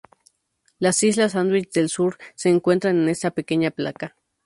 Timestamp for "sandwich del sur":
1.33-2.17